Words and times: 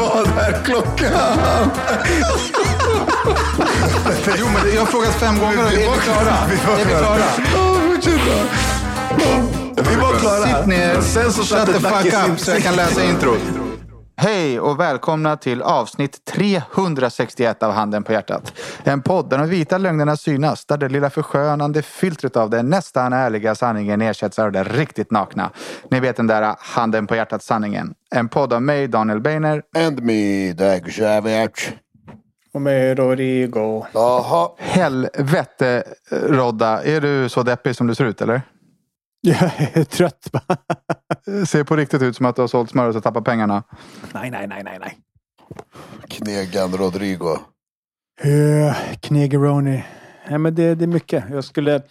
Vad 0.00 0.38
är 0.38 0.64
klockan? 0.64 1.12
Jo, 4.38 4.46
men 4.54 4.74
jag 4.74 4.80
har 4.80 4.86
frågat 4.86 5.14
fem 5.14 5.38
gånger 5.38 5.64
och 5.64 5.72
är 5.72 5.76
vi 5.76 6.00
klara? 6.04 6.36
Är 6.80 6.84
vi 6.84 6.90
klara? 6.90 7.24
Vi 9.90 9.96
var 9.96 10.18
klara. 10.20 10.46
Sitt 10.46 10.66
ner, 10.66 11.00
Sen 11.00 11.32
så 11.32 11.42
shut 11.42 11.66
the 11.66 11.80
fuck 11.80 12.06
up 12.30 12.40
så 12.40 12.50
jag 12.50 12.62
kan 12.62 12.76
läsa 12.76 13.04
introt. 13.04 13.40
Hej 14.16 14.60
och 14.60 14.80
välkomna 14.80 15.36
till 15.36 15.62
avsnitt 15.62 16.24
361 16.24 17.62
av 17.62 17.72
Handen 17.72 18.02
på 18.02 18.12
hjärtat. 18.12 18.52
En 18.84 19.02
podd 19.02 19.30
där 19.30 19.38
de 19.38 19.48
vita 19.48 19.78
lögnerna 19.78 20.16
synas, 20.16 20.66
där 20.66 20.76
det 20.76 20.88
lilla 20.88 21.10
förskönande 21.10 21.82
filtret 21.82 22.36
av 22.36 22.50
den 22.50 22.68
nästan 22.68 23.12
ärliga 23.12 23.54
sanningen 23.54 24.02
ersätts 24.02 24.38
av 24.38 24.52
det 24.52 24.64
riktigt 24.64 25.10
nakna. 25.10 25.50
Ni 25.90 26.00
vet 26.00 26.16
den 26.16 26.26
där 26.26 26.56
Handen 26.58 27.06
på 27.06 27.16
hjärtat-sanningen. 27.16 27.94
En 28.14 28.28
podd 28.28 28.52
av 28.52 28.62
mig, 28.62 28.88
Daniel 28.88 29.20
Beiner. 29.20 29.62
And 29.76 30.02
me, 30.02 30.52
Dag 30.52 30.92
Savage. 30.92 31.72
Och 32.54 32.62
med 32.62 32.98
Rodrigo. 32.98 33.86
Jaha. 33.92 34.48
Helvete 34.58 35.84
Rodda, 36.10 36.82
är 36.82 37.00
du 37.00 37.28
så 37.28 37.42
deppig 37.42 37.76
som 37.76 37.86
du 37.86 37.94
ser 37.94 38.04
ut 38.04 38.22
eller? 38.22 38.42
Jag 39.26 39.52
är 39.72 39.84
trött. 39.84 40.30
Ser 41.46 41.64
på 41.64 41.76
riktigt 41.76 42.02
ut 42.02 42.16
som 42.16 42.26
att 42.26 42.36
du 42.36 42.42
har 42.42 42.48
sålt 42.48 42.70
smör 42.70 42.96
och 42.96 43.02
tappat 43.02 43.24
pengarna. 43.24 43.62
nej, 44.14 44.30
nej, 44.30 44.46
nej, 44.46 44.62
nej, 44.64 44.78
nej. 44.80 44.98
Knegan 46.08 46.72
Rodrigo. 46.72 47.38
Uh, 48.24 48.74
Knegeroni. 49.00 49.84
Nej, 50.28 50.38
men 50.38 50.54
det, 50.54 50.74
det 50.74 50.84
är 50.84 50.88
mycket. 50.88 51.24
Jag 51.30 51.44
skulle, 51.44 51.82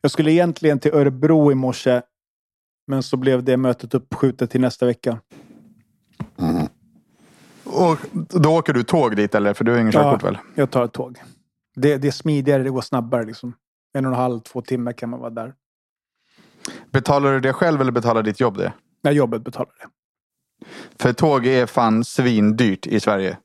jag 0.00 0.10
skulle 0.10 0.32
egentligen 0.32 0.78
till 0.78 0.94
Örebro 0.94 1.52
i 1.52 1.54
morse. 1.54 2.02
Men 2.86 3.02
så 3.02 3.16
blev 3.16 3.44
det 3.44 3.56
mötet 3.56 3.94
uppskjutet 3.94 4.50
till 4.50 4.60
nästa 4.60 4.86
vecka. 4.86 5.18
Och 7.64 7.98
då 8.12 8.58
åker 8.58 8.72
du 8.72 8.82
tåg 8.82 9.16
dit 9.16 9.34
eller? 9.34 9.54
För 9.54 9.64
du 9.64 9.72
har 9.72 9.78
ingen 9.78 9.92
körkort 9.92 10.24
väl? 10.24 10.38
jag 10.54 10.70
tar 10.70 10.84
ett 10.84 10.92
tåg. 10.92 11.18
Det, 11.76 11.96
det 11.96 12.08
är 12.08 12.12
smidigare, 12.12 12.62
det 12.62 12.70
går 12.70 12.80
snabbare 12.80 13.24
liksom. 13.24 13.54
En 13.98 14.06
och 14.06 14.12
en 14.12 14.18
halv, 14.18 14.40
två 14.40 14.62
timmar 14.62 14.92
kan 14.92 15.10
man 15.10 15.20
vara 15.20 15.30
där. 15.30 15.54
Betalar 16.92 17.32
du 17.32 17.40
det 17.40 17.52
själv 17.52 17.80
eller 17.80 17.92
betalar 17.92 18.22
ditt 18.22 18.40
jobb 18.40 18.56
det? 18.58 18.72
När 19.02 19.12
jobbet 19.12 19.42
betalar 19.44 19.70
det. 19.80 19.86
För 21.02 21.12
tåg 21.12 21.46
är 21.46 21.66
fan 21.66 22.04
svindyrt 22.04 22.86
i 22.86 23.00
Sverige. 23.00 23.38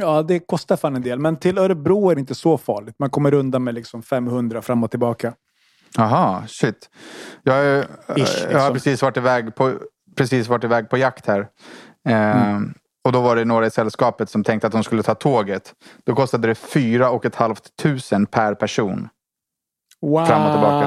Ja, 0.00 0.22
det 0.22 0.38
kostar 0.40 0.76
fan 0.76 0.96
en 0.96 1.02
del. 1.02 1.18
Men 1.18 1.36
till 1.36 1.58
Örebro 1.58 2.10
är 2.10 2.14
det 2.14 2.20
inte 2.20 2.34
så 2.34 2.58
farligt. 2.58 2.94
Man 2.98 3.10
kommer 3.10 3.34
undan 3.34 3.64
med 3.64 3.74
liksom 3.74 4.02
500 4.02 4.62
fram 4.62 4.84
och 4.84 4.90
tillbaka. 4.90 5.34
Aha, 5.98 6.42
shit. 6.48 6.90
Jag, 7.42 7.56
är- 7.66 7.82
Ish, 7.82 7.88
jag 8.06 8.16
har 8.16 8.52
liksom. 8.52 8.72
precis 8.72 9.02
varit 9.02 9.16
iväg 9.16 9.54
på, 9.54 9.74
precis 10.16 10.48
varit 10.48 10.64
iväg 10.64 10.90
på 10.90 10.96
jakt 10.98 11.26
här. 11.26 11.48
Ehm, 12.08 12.74
Och 13.04 13.12
då 13.12 13.20
var 13.20 13.36
det 13.36 13.44
några 13.44 13.66
i 13.66 13.70
sällskapet 13.70 14.30
som 14.30 14.44
tänkte 14.44 14.66
att 14.66 14.72
de 14.72 14.84
skulle 14.84 15.02
ta 15.02 15.14
tåget. 15.14 15.72
Då 16.04 16.14
kostade 16.14 16.48
det 16.48 16.54
fyra 16.54 17.10
och 17.10 17.24
ett 17.26 17.34
halvt 17.34 17.76
tusen 17.76 18.26
per 18.26 18.54
person. 18.54 19.08
Wow! 20.00 20.26
Fram 20.26 20.42
och 20.46 20.52
tillbaka. 20.52 20.86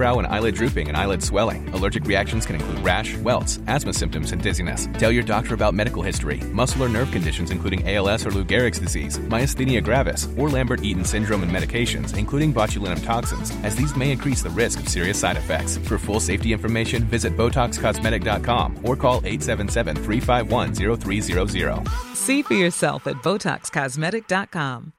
eyebrow 0.00 0.18
and 0.18 0.26
eyelid 0.26 0.54
drooping, 0.54 0.88
and 0.88 0.96
eyelid 0.96 1.22
swelling. 1.22 1.68
Allergic 1.74 2.06
reactions 2.06 2.46
can 2.46 2.56
include 2.56 2.78
rash, 2.78 3.18
welts, 3.18 3.58
asthma 3.66 3.92
symptoms, 3.92 4.32
and 4.32 4.42
dizziness. 4.42 4.88
Tell 4.94 5.12
your 5.12 5.22
doctor 5.22 5.52
about 5.52 5.74
medical 5.74 6.02
history, 6.02 6.40
muscle 6.52 6.82
or 6.82 6.88
nerve 6.88 7.12
conditions 7.12 7.50
including 7.50 7.86
ALS 7.86 8.26
or 8.26 8.30
Lou 8.30 8.42
Gehrig's 8.42 8.78
disease, 8.78 9.18
myasthenia 9.18 9.84
gravis, 9.84 10.26
or 10.38 10.48
Lambert-Eaton 10.48 11.04
syndrome 11.04 11.42
and 11.42 11.52
medications, 11.52 12.16
including 12.16 12.54
botulinum 12.54 13.04
toxins, 13.04 13.52
as 13.62 13.76
these 13.76 13.94
may 13.94 14.10
increase 14.10 14.42
the 14.42 14.48
risk 14.50 14.80
of 14.80 14.88
serious 14.88 15.18
side 15.18 15.36
effects. 15.36 15.76
For 15.78 15.98
full 15.98 16.20
safety 16.20 16.54
information, 16.54 17.04
visit 17.04 17.36
BotoxCosmetic.com 17.36 18.78
or 18.82 18.96
call 18.96 19.20
877-351-0300. 19.20 21.88
See 22.14 22.40
for 22.42 22.54
yourself 22.54 23.06
at 23.06 23.16
BotoxCosmetic.com. 23.16 24.94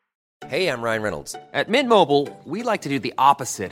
Hey, 0.48 0.68
I'm 0.68 0.82
Ryan 0.82 1.04
Reynolds. 1.04 1.36
At 1.54 1.70
Mint 1.70 1.88
Mobile, 1.88 2.28
we 2.46 2.64
like 2.64 2.82
to 2.82 2.90
do 2.90 2.98
the 3.00 3.14
opposite 3.18 3.72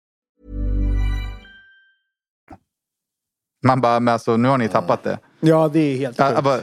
Man 3.63 3.81
bara, 3.81 3.99
men 3.99 4.13
alltså 4.13 4.37
nu 4.37 4.47
har 4.47 4.57
ni 4.57 4.67
tappat 4.67 5.03
det. 5.03 5.19
Ja, 5.39 5.69
det 5.73 5.79
är 5.79 5.97
helt 5.97 6.21
sjukt. 6.21 6.43
bara, 6.43 6.59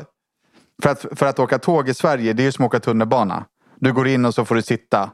för, 0.82 0.90
att, 0.90 1.06
för 1.18 1.26
att 1.26 1.38
åka 1.38 1.58
tåg 1.58 1.88
i 1.88 1.94
Sverige, 1.94 2.32
det 2.32 2.42
är 2.42 2.44
ju 2.44 2.52
som 2.52 2.64
att 2.64 2.68
åka 2.68 2.80
tunnelbana. 2.80 3.44
Du 3.76 3.92
går 3.92 4.08
in 4.08 4.24
och 4.24 4.34
så 4.34 4.44
får 4.44 4.54
du 4.54 4.62
sitta. 4.62 5.10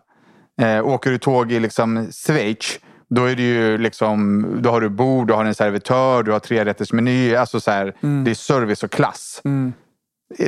Eh, 0.61 0.87
åker 0.87 1.11
du 1.11 1.19
tåg 1.19 1.53
i 1.53 1.61
liksom 1.61 2.09
Schweiz, 2.12 2.78
då 3.11 3.25
är 3.25 3.37
det 3.37 3.43
ju 3.43 3.78
liksom, 3.78 4.47
då 4.62 4.71
har 4.71 4.81
du 4.81 4.89
bord, 4.89 5.27
du 5.27 5.34
har 5.34 5.45
en 5.45 5.55
servitör, 5.55 6.22
du 6.22 6.33
har 6.33 6.39
trerättersmeny. 6.39 7.34
Alltså 7.34 7.61
så 7.61 7.71
här, 7.71 7.95
det 8.25 8.31
är 8.31 8.34
service 8.34 8.83
och 8.83 8.91
klass. 8.91 9.43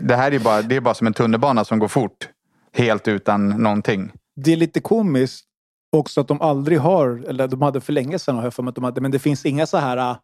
Det 0.03 0.17
här 0.17 0.33
är 0.33 0.39
bara, 0.39 0.63
det 0.63 0.77
är 0.77 0.81
bara 0.81 0.95
som 0.95 1.07
en 1.07 1.13
tunnelbana 1.13 1.65
som 1.65 1.79
går 1.79 1.89
fort. 1.89 2.29
Helt 2.73 3.09
utan 3.09 3.49
någonting. 3.49 4.13
Det 4.37 4.53
är 4.53 4.57
lite 4.57 4.81
komiskt 4.81 5.45
också 5.93 6.21
att 6.21 6.29
de 6.29 6.41
aldrig 6.41 6.81
har, 6.81 7.25
eller 7.29 7.49
de 7.49 7.63
hade 7.63 7.81
för 7.81 7.93
länge 7.93 8.19
sedan 8.19 8.37
har 8.37 8.45
jag 8.45 8.55
för 8.55 8.63
mig 8.63 8.69
att 8.69 8.75
de 8.75 8.85
hade, 8.85 9.01
men 9.01 9.11
det 9.11 9.19
finns 9.19 9.47
inga 9.47 9.67
så 9.67 9.77
här 9.77 9.97
äh, 9.97 10.17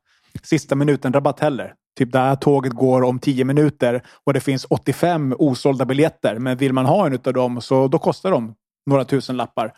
sista 0.42 0.74
minuten-rabatt 0.74 1.40
heller. 1.40 1.74
Typ 1.98 2.12
det 2.12 2.18
här 2.18 2.36
tåget 2.36 2.72
går 2.72 3.02
om 3.02 3.18
10 3.18 3.44
minuter 3.44 4.02
och 4.26 4.32
det 4.32 4.40
finns 4.40 4.66
85 4.70 5.34
osålda 5.38 5.84
biljetter. 5.84 6.38
Men 6.38 6.56
vill 6.56 6.72
man 6.72 6.86
ha 6.86 7.06
en 7.06 7.12
utav 7.12 7.32
dem 7.32 7.60
så 7.60 7.88
då 7.88 7.98
kostar 7.98 8.30
de 8.30 8.54
några 8.86 9.04
tusen 9.04 9.36
lappar. 9.36 9.72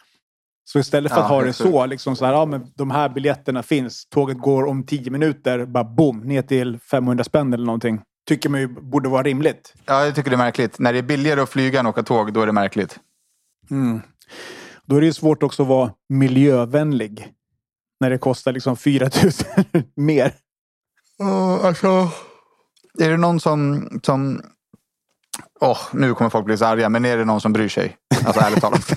Så 0.64 0.78
istället 0.78 1.12
för 1.12 1.18
Ja, 1.18 1.24
att 1.24 1.30
ha 1.30 1.42
det 1.42 1.52
så, 1.52 1.86
liksom 1.86 2.16
så 2.16 2.24
här, 2.24 2.32
ja, 2.32 2.46
men 2.46 2.66
de 2.74 2.90
här 2.90 3.08
biljetterna 3.08 3.62
finns, 3.62 4.06
tåget 4.08 4.38
går 4.38 4.64
om 4.66 4.86
10 4.86 5.10
minuter, 5.10 5.66
bara 5.66 5.84
boom, 5.84 6.20
ner 6.20 6.42
till 6.42 6.78
500 6.78 7.24
spänn 7.24 7.52
eller 7.54 7.66
någonting. 7.66 8.00
Tycker 8.28 8.48
man 8.48 8.60
ju 8.60 8.68
borde 8.68 9.08
vara 9.08 9.22
rimligt. 9.22 9.74
Ja, 9.86 10.04
jag 10.04 10.14
tycker 10.14 10.30
det 10.30 10.36
är 10.36 10.38
märkligt. 10.38 10.78
När 10.78 10.92
det 10.92 10.98
är 10.98 11.02
billigare 11.02 11.40
att 11.40 11.48
flyga 11.50 11.80
än 11.80 11.86
att 11.86 11.90
åka 11.90 12.02
tåg, 12.02 12.32
då 12.32 12.40
är 12.40 12.46
det 12.46 12.52
märkligt. 12.52 12.98
Då 14.86 14.96
är 14.96 15.00
det 15.00 15.06
ju 15.06 15.12
svårt 15.12 15.42
också 15.42 15.62
att 15.62 15.68
vara 15.68 15.92
miljövänlig. 16.08 17.28
När 18.00 18.10
det 18.10 18.18
kostar 18.18 18.52
liksom 18.52 18.76
4 18.76 19.08
000 19.72 19.82
mer. 19.96 20.32
Alltså... 21.62 22.10
Är 22.98 23.10
det 23.10 23.16
någon 23.16 23.40
som... 23.40 23.88
som... 24.02 24.42
Åh, 25.60 25.78
nu 25.92 26.14
kommer 26.14 26.30
folk 26.30 26.44
bli 26.44 26.56
så 26.56 26.64
arga, 26.64 26.88
men 26.88 27.04
är 27.04 27.16
det 27.16 27.24
någon 27.24 27.40
som 27.40 27.52
bryr 27.52 27.68
sig? 27.68 27.96
Alltså 28.26 28.40
ärligt 28.40 28.60
talat. 28.60 28.92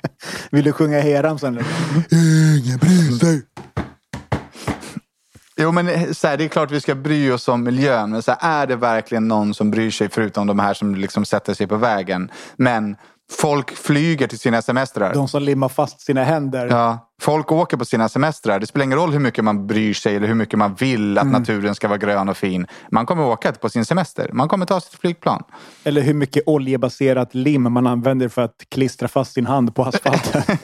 Vill 0.50 0.64
du 0.64 0.72
sjunga 0.72 1.00
heramsan? 1.00 1.56
eller? 1.56 1.66
Ingen 2.58 2.78
bryr 2.78 3.18
sig. 3.18 3.42
Jo, 5.60 5.72
men 5.72 5.88
eh, 5.88 6.12
så 6.12 6.28
här, 6.28 6.36
det 6.36 6.44
är 6.44 6.48
klart 6.48 6.70
vi 6.70 6.80
ska 6.80 6.94
bry 6.94 7.30
oss 7.30 7.48
om 7.48 7.62
miljön. 7.62 8.10
Men 8.10 8.22
så 8.22 8.30
här, 8.38 8.62
är 8.62 8.66
det 8.66 8.76
verkligen 8.76 9.28
någon 9.28 9.54
som 9.54 9.70
bryr 9.70 9.90
sig 9.90 10.08
förutom 10.08 10.46
de 10.46 10.58
här 10.58 10.74
som 10.74 10.94
liksom 10.94 11.24
sätter 11.24 11.54
sig 11.54 11.66
på 11.66 11.76
vägen? 11.76 12.30
Men 12.56 12.96
folk 13.32 13.76
flyger 13.76 14.26
till 14.26 14.38
sina 14.38 14.62
semestrar. 14.62 15.14
De 15.14 15.28
som 15.28 15.42
limmar 15.42 15.68
fast 15.68 16.00
sina 16.00 16.24
händer. 16.24 16.66
Ja, 16.66 17.07
folk 17.22 17.52
åker 17.52 17.76
på 17.76 17.84
sina 17.84 18.08
semestrar. 18.08 18.60
Det 18.60 18.66
spelar 18.66 18.84
ingen 18.84 18.98
roll 18.98 19.10
hur 19.12 19.18
mycket 19.18 19.44
man 19.44 19.66
bryr 19.66 19.94
sig 19.94 20.16
eller 20.16 20.26
hur 20.28 20.34
mycket 20.34 20.58
man 20.58 20.74
vill 20.74 21.18
att 21.18 21.26
naturen 21.26 21.74
ska 21.74 21.88
vara 21.88 21.98
grön 21.98 22.28
och 22.28 22.36
fin. 22.36 22.66
Man 22.90 23.06
kommer 23.06 23.24
åka 23.24 23.52
på 23.52 23.68
sin 23.68 23.84
semester. 23.84 24.30
Man 24.32 24.48
kommer 24.48 24.66
ta 24.66 24.80
sitt 24.80 25.00
flygplan. 25.00 25.42
Eller 25.84 26.00
hur 26.00 26.14
mycket 26.14 26.42
oljebaserat 26.46 27.34
lim 27.34 27.72
man 27.72 27.86
använder 27.86 28.28
för 28.28 28.42
att 28.42 28.62
klistra 28.68 29.08
fast 29.08 29.32
sin 29.32 29.46
hand 29.46 29.74
på 29.74 29.82
asfalten. 29.84 30.42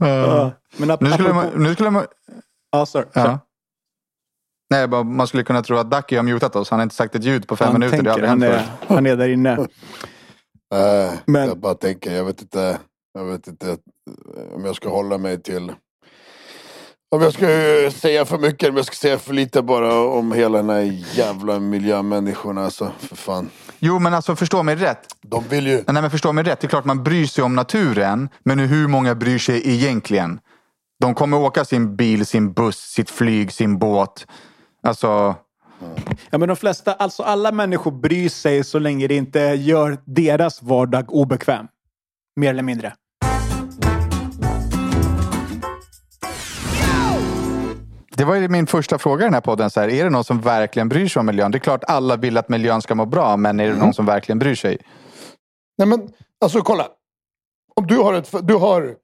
Ja. 0.00 0.52
Men 0.76 0.90
ap- 0.90 1.00
Nu 1.00 1.10
skulle 1.12 1.28
apropå- 1.30 1.50
man... 1.54 1.62
Nu 1.62 1.74
skulle 1.74 1.90
man 1.90 2.06
Ja, 2.72 2.86
sorry. 2.86 3.06
ja. 3.12 3.38
Nej, 4.70 4.88
bara, 4.88 5.02
man 5.02 5.26
skulle 5.26 5.42
kunna 5.42 5.62
tro 5.62 5.76
att 5.76 5.90
Ducky 5.90 6.16
har 6.16 6.22
mutat 6.22 6.56
oss. 6.56 6.70
Han 6.70 6.78
har 6.78 6.82
inte 6.82 6.94
sagt 6.94 7.14
ett 7.14 7.24
ljud 7.24 7.46
på 7.48 7.56
fem 7.56 7.66
Han 7.72 7.80
minuter. 7.80 8.02
Det 8.02 8.10
har 8.10 8.16
tänker, 8.16 8.28
han, 8.28 8.42
är, 8.42 8.64
han 8.88 9.06
är 9.06 9.16
där 9.16 9.28
inne. 9.28 9.56
Nej, 10.70 11.18
Men- 11.26 11.48
jag 11.48 11.58
bara 11.58 11.74
tänker, 11.74 12.14
jag 12.16 12.24
vet 12.24 12.42
inte, 12.42 12.78
jag 13.18 13.24
vet 13.24 13.48
inte 13.48 13.76
om 14.54 14.64
jag 14.64 14.76
ska 14.76 14.88
hålla 14.88 15.18
mig 15.18 15.42
till 15.42 15.72
om 17.10 17.22
jag 17.22 17.32
ska 17.32 17.50
eh, 17.50 17.90
säga 17.90 18.24
för 18.24 18.38
mycket, 18.38 18.68
om 18.68 18.76
jag 18.76 18.84
ska 18.84 18.94
säga 18.94 19.18
för 19.18 19.34
lite 19.34 19.62
bara 19.62 20.00
om 20.00 20.32
hela 20.32 20.58
den 20.58 20.70
här 20.70 21.04
jävla 21.14 21.60
miljömänniskorna 21.60 22.64
alltså, 22.64 22.92
för 22.98 23.16
fan. 23.16 23.50
Jo, 23.78 23.98
men 23.98 24.14
alltså 24.14 24.36
förstå 24.36 24.62
mig 24.62 24.76
rätt. 24.76 25.06
De 25.22 25.44
vill 25.48 25.66
ju, 25.66 25.84
Nej, 25.86 26.02
men 26.02 26.10
förstå 26.10 26.32
mig 26.32 26.44
rätt. 26.44 26.60
Det 26.60 26.66
är 26.66 26.68
klart 26.68 26.84
man 26.84 27.04
bryr 27.04 27.26
sig 27.26 27.44
om 27.44 27.54
naturen. 27.54 28.28
Men 28.42 28.58
hur 28.58 28.88
många 28.88 29.14
bryr 29.14 29.38
sig 29.38 29.62
egentligen? 29.64 30.40
De 31.00 31.14
kommer 31.14 31.36
åka 31.36 31.64
sin 31.64 31.96
bil, 31.96 32.26
sin 32.26 32.52
buss, 32.52 32.78
sitt 32.78 33.10
flyg, 33.10 33.52
sin 33.52 33.78
båt. 33.78 34.26
Alltså, 34.82 35.34
Ja, 36.30 36.38
men 36.38 36.48
de 36.48 36.56
flesta, 36.56 36.92
alltså 36.92 37.22
alla 37.22 37.52
människor 37.52 37.90
bryr 37.90 38.28
sig 38.28 38.64
så 38.64 38.78
länge 38.78 39.06
det 39.06 39.14
inte 39.14 39.40
gör 39.40 39.98
deras 40.04 40.62
vardag 40.62 41.12
obekväm. 41.14 41.66
Mer 42.36 42.50
eller 42.50 42.62
mindre. 42.62 42.92
Det 48.18 48.24
var 48.24 48.34
ju 48.34 48.48
min 48.48 48.66
första 48.66 48.98
fråga 48.98 49.24
i 49.24 49.26
den 49.26 49.34
här 49.34 49.40
podden. 49.40 49.70
Så 49.70 49.80
här, 49.80 49.88
är 49.88 50.04
det 50.04 50.10
någon 50.10 50.24
som 50.24 50.40
verkligen 50.40 50.88
bryr 50.88 51.08
sig 51.08 51.20
om 51.20 51.26
miljön? 51.26 51.50
Det 51.50 51.58
är 51.58 51.60
klart 51.60 51.84
alla 51.84 52.16
vill 52.16 52.36
att 52.36 52.48
miljön 52.48 52.82
ska 52.82 52.94
må 52.94 53.06
bra. 53.06 53.36
Men 53.36 53.60
är 53.60 53.68
det 53.68 53.76
någon 53.76 53.94
som 53.94 54.06
verkligen 54.06 54.38
bryr 54.38 54.54
sig? 54.54 54.78
nej 55.78 55.88
men 55.88 56.08
alltså 56.40 56.60
kolla. 56.60 56.86
Om 57.74 57.86
du 57.86 57.98
har 57.98 58.14
ett, 58.14 58.34
du 58.42 58.54
har 58.54 58.94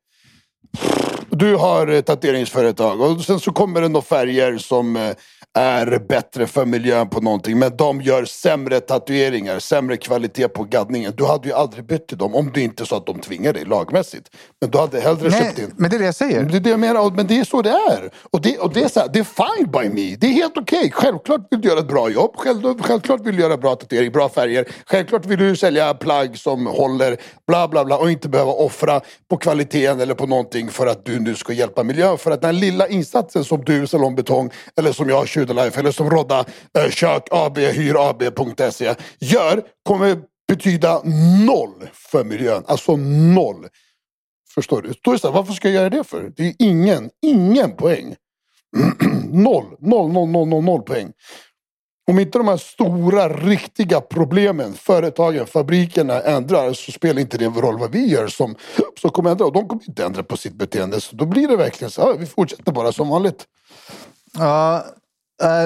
du 1.36 1.56
har 1.56 2.00
tatueringsföretag 2.00 3.00
och 3.00 3.20
sen 3.20 3.40
så 3.40 3.52
kommer 3.52 3.80
det 3.80 3.88
några 3.88 4.04
färger 4.04 4.58
som 4.58 4.96
eh, 4.96 5.10
är 5.58 5.98
bättre 6.08 6.46
för 6.46 6.66
miljön 6.66 7.08
på 7.08 7.20
någonting. 7.20 7.58
Men 7.58 7.76
de 7.76 8.00
gör 8.00 8.24
sämre 8.24 8.80
tatueringar, 8.80 9.58
sämre 9.58 9.96
kvalitet 9.96 10.48
på 10.48 10.64
gaddningen. 10.64 11.12
Du 11.16 11.24
hade 11.24 11.48
ju 11.48 11.54
aldrig 11.54 11.86
bytt 11.86 12.06
till 12.06 12.18
dem 12.18 12.34
om 12.34 12.50
det 12.54 12.60
inte 12.60 12.86
så 12.86 12.96
att 12.96 13.06
de 13.06 13.18
tvingar 13.18 13.52
dig 13.52 13.64
lagmässigt. 13.64 14.30
Men 14.60 14.70
du 14.70 14.78
hade 14.78 15.00
hellre 15.00 15.30
köpt 15.30 15.56
Nej, 15.56 15.64
in. 15.64 15.74
men 15.76 15.90
det 15.90 15.96
är 15.96 15.98
det 15.98 16.04
jag 16.04 16.14
säger. 16.14 16.42
Det 16.42 16.56
är 16.56 16.60
det 16.60 16.70
jag 16.70 16.80
menar, 16.80 17.10
men 17.10 17.26
det 17.26 17.40
är 17.40 17.44
så 17.44 17.62
det 17.62 17.70
är. 17.70 18.10
Och 18.30 18.40
det, 18.40 18.58
och 18.58 18.72
det 18.72 18.82
är 18.82 18.88
så 18.88 19.00
här, 19.00 19.08
det 19.12 19.18
är 19.18 19.24
fine 19.24 19.70
by 19.70 19.88
me. 19.88 20.16
Det 20.16 20.26
är 20.26 20.32
helt 20.32 20.58
okej. 20.58 20.90
Självklart 20.92 21.40
vill 21.50 21.60
du 21.60 21.68
göra 21.68 21.78
ett 21.80 21.88
bra 21.88 22.10
jobb. 22.10 22.36
Själv, 22.36 22.82
självklart 22.82 23.20
vill 23.26 23.36
du 23.36 23.42
göra 23.42 23.56
bra 23.56 23.74
tatuering, 23.74 24.12
bra 24.12 24.28
färger. 24.28 24.68
Självklart 24.86 25.26
vill 25.26 25.38
du 25.38 25.56
sälja 25.56 25.94
plagg 25.94 26.38
som 26.38 26.66
håller, 26.66 27.16
bla 27.46 27.68
bla 27.68 27.84
bla. 27.84 27.98
Och 27.98 28.10
inte 28.10 28.28
behöva 28.28 28.52
offra 28.52 29.00
på 29.30 29.36
kvaliteten 29.36 30.00
eller 30.00 30.14
på 30.14 30.26
någonting 30.26 30.68
för 30.68 30.86
att 30.86 31.04
du 31.04 31.20
nu 31.24 31.34
ska 31.34 31.52
hjälpa 31.52 31.82
miljön. 31.82 32.18
För 32.18 32.30
att 32.30 32.42
den 32.42 32.58
lilla 32.58 32.88
insatsen 32.88 33.44
som 33.44 33.64
du, 33.64 33.86
Salon 33.86 34.14
Betong, 34.14 34.50
eller 34.76 34.92
som 34.92 35.08
jag, 35.08 35.28
Shudalife, 35.28 35.80
eller 35.80 35.92
som 35.92 36.10
Rodda, 36.10 36.44
eh, 36.78 36.90
Kök 36.90 37.22
AB, 37.30 37.58
Hyr 37.58 37.96
AB.se 38.10 38.94
gör 39.18 39.62
kommer 39.82 40.18
betyda 40.48 41.02
noll 41.46 41.88
för 41.92 42.24
miljön. 42.24 42.64
Alltså 42.66 42.96
noll. 42.96 43.66
Förstår 44.54 44.82
du? 44.82 44.92
Då 45.02 45.10
är 45.10 45.14
det 45.14 45.20
så 45.20 45.28
här, 45.28 45.34
varför 45.34 45.52
ska 45.52 45.68
jag 45.68 45.74
göra 45.74 45.90
det 45.90 46.04
för? 46.04 46.32
Det 46.36 46.46
är 46.46 46.54
ingen, 46.58 47.10
ingen 47.22 47.76
poäng. 47.76 48.16
noll, 49.32 49.76
noll, 49.80 50.12
noll, 50.12 50.28
noll, 50.28 50.48
noll, 50.48 50.64
noll 50.64 50.82
poäng. 50.82 51.12
Om 52.06 52.18
inte 52.18 52.38
de 52.38 52.48
här 52.48 52.56
stora, 52.56 53.28
riktiga 53.28 54.00
problemen, 54.00 54.74
företagen, 54.74 55.46
fabrikerna 55.46 56.20
ändrar 56.20 56.72
så 56.72 56.92
spelar 56.92 57.20
inte 57.20 57.38
det 57.38 57.46
roll 57.46 57.78
vad 57.78 57.92
vi 57.92 58.06
gör 58.06 58.28
som, 58.28 58.54
som 59.00 59.10
kommer 59.10 59.30
ändra. 59.30 59.44
Och 59.44 59.52
de 59.52 59.68
kommer 59.68 59.88
inte 59.88 60.04
ändra 60.04 60.22
på 60.22 60.36
sitt 60.36 60.54
beteende. 60.54 61.00
Så 61.00 61.16
då 61.16 61.26
blir 61.26 61.48
det 61.48 61.56
verkligen 61.56 61.90
så 61.90 62.02
här, 62.02 62.18
vi 62.18 62.26
fortsätter 62.26 62.72
bara 62.72 62.92
som 62.92 63.08
vanligt. 63.08 63.46
Ja, 64.32 64.84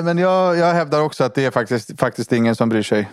men 0.04 0.18
jag, 0.18 0.56
jag 0.56 0.74
hävdar 0.74 1.00
också 1.00 1.24
att 1.24 1.34
det 1.34 1.44
är 1.44 1.50
faktiskt, 1.50 2.00
faktiskt 2.00 2.32
ingen 2.32 2.56
som 2.56 2.68
bryr 2.68 2.82
sig. 2.82 3.08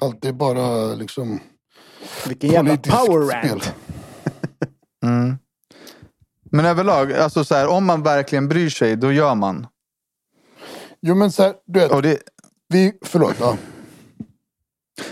Allt 0.00 0.24
är 0.24 0.32
bara 0.32 0.94
liksom 0.94 1.40
Vilken 2.28 2.50
jävla 2.50 2.76
power 2.76 3.42
rant. 3.42 3.74
Men 6.52 6.64
överlag, 6.64 7.12
alltså 7.12 7.44
så 7.44 7.54
här, 7.54 7.68
om 7.68 7.84
man 7.84 8.02
verkligen 8.02 8.48
bryr 8.48 8.70
sig, 8.70 8.96
då 8.96 9.12
gör 9.12 9.34
man. 9.34 9.66
Jo 11.02 11.14
men 11.14 11.32
så 11.32 11.42
här, 11.42 11.54
du 11.66 11.80
vet, 11.80 11.90
Och 11.90 12.02
det, 12.02 12.18
vi, 12.68 12.92
förlåt. 13.04 13.36
Ja. 13.40 13.56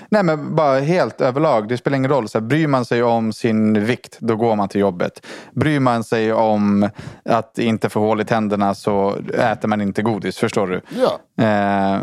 nej 0.08 0.22
men 0.22 0.54
bara 0.54 0.80
helt 0.80 1.20
överlag, 1.20 1.68
det 1.68 1.78
spelar 1.78 1.96
ingen 1.96 2.10
roll. 2.10 2.28
Så 2.28 2.38
här, 2.38 2.46
bryr 2.46 2.66
man 2.66 2.84
sig 2.84 3.02
om 3.02 3.32
sin 3.32 3.84
vikt, 3.84 4.16
då 4.20 4.36
går 4.36 4.56
man 4.56 4.68
till 4.68 4.80
jobbet. 4.80 5.26
Bryr 5.52 5.80
man 5.80 6.04
sig 6.04 6.32
om 6.32 6.88
att 7.24 7.58
inte 7.58 7.88
få 7.88 8.00
hål 8.00 8.20
i 8.20 8.24
tänderna 8.24 8.74
så 8.74 9.16
äter 9.34 9.68
man 9.68 9.80
inte 9.80 10.02
godis, 10.02 10.36
förstår 10.36 10.66
du? 10.66 10.80
Ja. 10.88 11.44
Eh, 11.44 12.00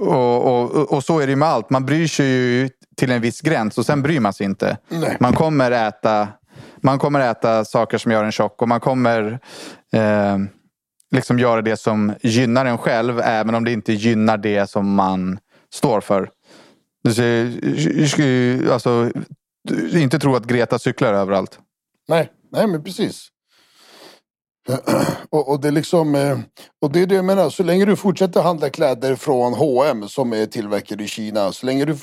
och, 0.00 0.44
och, 0.44 0.92
och 0.92 1.04
så 1.04 1.20
är 1.20 1.26
det 1.26 1.30
ju 1.30 1.36
med 1.36 1.48
allt. 1.48 1.70
Man 1.70 1.86
bryr 1.86 2.06
sig 2.06 2.26
ju 2.26 2.70
till 2.96 3.10
en 3.10 3.20
viss 3.20 3.40
gräns 3.40 3.78
och 3.78 3.86
sen 3.86 4.02
bryr 4.02 4.20
man 4.20 4.32
sig 4.32 4.46
inte. 4.46 4.78
Nej. 4.88 5.16
Man 5.20 5.32
kommer 5.32 5.70
äta 5.70 6.28
man 6.86 6.98
kommer 6.98 7.20
äta 7.20 7.64
saker 7.64 7.98
som 7.98 8.12
gör 8.12 8.24
en 8.24 8.32
tjock 8.32 8.62
och 8.62 8.68
man 8.68 8.80
kommer 8.80 9.40
eh, 9.92 10.38
liksom 11.10 11.38
göra 11.38 11.62
det 11.62 11.76
som 11.76 12.14
gynnar 12.20 12.66
en 12.66 12.78
själv 12.78 13.20
även 13.20 13.54
om 13.54 13.64
det 13.64 13.72
inte 13.72 13.92
gynnar 13.92 14.36
det 14.36 14.70
som 14.70 14.94
man 14.94 15.38
står 15.74 16.00
för. 16.00 16.30
Du 17.04 18.08
ska 18.08 18.22
ju, 18.22 18.72
alltså, 18.72 19.10
inte 19.92 20.18
tro 20.18 20.36
att 20.36 20.46
Greta 20.46 20.78
cyklar 20.78 21.14
överallt. 21.14 21.58
Nej, 22.08 22.30
nej 22.52 22.66
men 22.66 22.84
precis. 22.84 23.28
Och, 25.30 25.48
och 25.48 25.60
det 25.60 25.68
är 25.68 25.72
liksom, 25.72 26.14
eh, 26.14 26.38
och 26.82 26.92
det 26.92 27.02
är 27.02 27.06
det 27.06 27.14
jag 27.14 27.24
menar, 27.24 27.50
så 27.50 27.62
länge 27.62 27.84
du 27.84 27.96
fortsätter 27.96 28.42
handla 28.42 28.70
kläder 28.70 29.14
från 29.16 29.54
H&M 29.54 30.08
som 30.08 30.32
är 30.32 30.46
tillverkade 30.46 31.04
i 31.04 31.08
Kina, 31.08 31.52
så 31.52 31.66
länge 31.66 31.84
du 31.84 31.96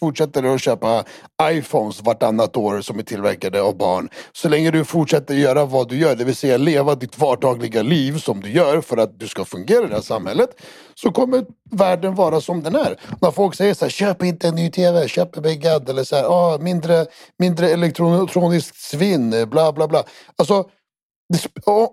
fortsätter 0.00 0.54
att 0.54 0.60
köpa 0.60 1.04
iPhones 1.42 2.02
vartannat 2.02 2.56
år 2.56 2.80
som 2.80 2.98
är 2.98 3.02
tillverkade 3.02 3.62
av 3.62 3.76
barn, 3.76 4.08
så 4.32 4.48
länge 4.48 4.70
du 4.70 4.84
fortsätter 4.84 5.34
göra 5.34 5.64
vad 5.64 5.88
du 5.88 5.96
gör, 5.96 6.16
det 6.16 6.24
vill 6.24 6.36
säga 6.36 6.56
leva 6.56 6.94
ditt 6.94 7.18
vardagliga 7.18 7.82
liv 7.82 8.18
som 8.18 8.40
du 8.40 8.50
gör 8.50 8.80
för 8.80 8.96
att 8.96 9.20
du 9.20 9.28
ska 9.28 9.44
fungera 9.44 9.84
i 9.84 9.88
det 9.88 9.94
här 9.94 10.02
samhället, 10.02 10.50
så 10.94 11.10
kommer 11.10 11.44
världen 11.70 12.14
vara 12.14 12.40
som 12.40 12.62
den 12.62 12.74
är. 12.74 13.00
När 13.20 13.30
folk 13.30 13.54
säger 13.54 13.74
så 13.74 13.84
här, 13.84 13.90
köp 13.90 14.22
inte 14.22 14.48
en 14.48 14.54
ny 14.54 14.70
TV, 14.70 15.08
köp 15.08 15.36
en 15.36 15.42
väggad 15.42 15.88
eller 15.88 16.04
så 16.04 16.16
här, 16.16 16.24
ah, 16.24 16.58
mindre, 16.58 17.06
mindre 17.38 17.70
elektroniskt 17.70 18.76
svinn, 18.76 19.48
bla 19.50 19.72
bla 19.72 19.88
bla. 19.88 20.02
Alltså, 20.36 20.64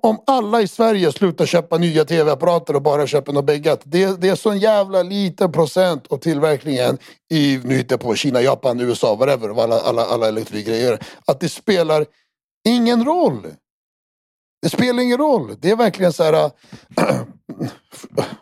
om 0.02 0.20
alla 0.28 0.62
i 0.62 0.68
Sverige 0.68 1.12
slutar 1.12 1.46
köpa 1.46 1.78
nya 1.78 2.06
tv-apparater 2.06 2.76
och 2.76 2.82
bara 2.82 3.08
köper 3.08 3.34
något 3.34 3.46
beggat. 3.46 3.82
Det, 3.84 4.22
det 4.22 4.30
är 4.30 4.36
så 4.36 4.50
en 4.50 4.60
jävla 4.60 5.04
liten 5.04 5.52
procent 5.52 6.08
av 6.08 6.18
tillverkningen 6.18 6.98
i, 7.32 7.60
nu 7.64 7.76
hittar 7.76 7.94
jag 7.94 8.00
på 8.00 8.16
Kina, 8.16 8.42
Japan, 8.42 8.80
USA, 8.80 9.16
whatever, 9.16 9.50
av 9.50 9.60
alla, 9.60 9.80
alla, 9.80 10.06
alla 10.06 10.28
elektrikgrejer. 10.28 11.00
Att 11.26 11.40
det 11.40 11.50
spelar 11.50 12.06
ingen 12.68 13.06
roll. 13.06 13.48
Det 14.66 14.70
spelar 14.70 15.04
ingen 15.04 15.18
roll. 15.18 15.56
Det 15.60 15.70
är 15.70 15.76
verkligen 15.76 16.14
så 16.14 16.24
här... 16.24 16.34
Äh, 16.34 16.50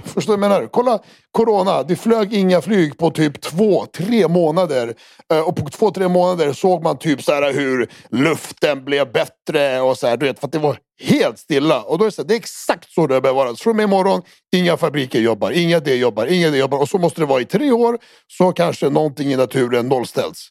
förstår 0.03 0.33
du 0.33 0.39
vad 0.39 0.51
jag 0.51 0.59
menar? 0.59 0.67
Kolla 0.71 0.99
Corona, 1.31 1.83
det 1.83 1.95
flög 1.95 2.33
inga 2.33 2.61
flyg 2.61 2.97
på 2.97 3.09
typ 3.09 3.41
två, 3.41 3.85
tre 3.85 4.27
månader. 4.27 4.93
Äh, 5.33 5.39
och 5.39 5.55
på 5.55 5.69
två, 5.69 5.91
tre 5.91 6.07
månader 6.07 6.53
såg 6.53 6.83
man 6.83 6.97
typ 6.97 7.23
så 7.23 7.31
här 7.31 7.53
hur 7.53 7.89
luften 8.09 8.85
blev 8.85 9.11
bättre 9.11 9.81
och 9.81 9.97
så 9.97 10.07
här, 10.07 10.17
du 10.17 10.25
vet, 10.25 10.39
för 10.39 10.47
att 10.47 10.51
det 10.51 10.59
var 10.59 10.77
helt 11.01 11.39
stilla. 11.39 11.81
Och 11.81 11.97
då 11.97 12.05
är 12.05 12.07
det, 12.09 12.15
så 12.15 12.21
här, 12.21 12.27
det 12.27 12.33
är 12.33 12.39
exakt 12.39 12.91
så 12.91 13.07
det 13.07 13.21
behöver 13.21 13.43
vara. 13.43 13.55
Från 13.55 13.71
och 13.71 13.75
med 13.75 13.83
imorgon, 13.83 14.21
inga 14.55 14.77
fabriker 14.77 15.19
jobbar, 15.19 15.51
inga 15.51 15.79
det 15.79 15.95
jobbar, 15.95 16.25
inga 16.25 16.49
det 16.49 16.57
jobbar. 16.57 16.77
Och 16.77 16.89
så 16.89 16.97
måste 16.97 17.21
det 17.21 17.25
vara 17.25 17.41
i 17.41 17.45
tre 17.45 17.71
år, 17.71 17.97
så 18.27 18.51
kanske 18.51 18.89
någonting 18.89 19.31
i 19.31 19.35
naturen 19.35 19.87
nollställs. 19.87 20.49